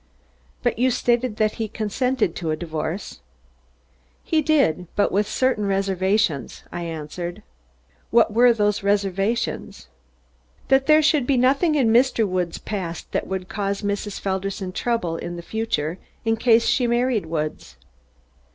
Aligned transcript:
"But 0.63 0.79
you 0.79 0.89
stated 0.89 1.35
that 1.35 1.57
he 1.61 1.67
consented 1.67 2.35
to 2.37 2.49
a 2.49 2.55
divorce?" 2.55 3.19
"He 4.23 4.41
did, 4.41 4.87
but 4.95 5.11
with 5.11 5.27
certain 5.27 5.67
reservations," 5.67 6.63
I 6.71 6.85
answered. 6.85 7.43
"What 8.09 8.33
were 8.33 8.51
those 8.51 8.81
reservations?" 8.81 9.89
"That 10.69 10.87
there 10.87 11.03
should 11.03 11.27
be 11.27 11.37
nothing 11.37 11.75
in 11.75 11.89
Mr. 11.93 12.27
Woods' 12.27 12.57
past 12.57 13.11
that 13.11 13.29
could 13.29 13.47
cause 13.47 13.83
Mrs. 13.83 14.19
Felderson 14.19 14.71
trouble 14.71 15.17
in 15.17 15.35
the 15.35 15.43
future, 15.43 15.99
in 16.25 16.35
case 16.35 16.65
she 16.65 16.87
married 16.87 17.27
Woods." 17.27 17.77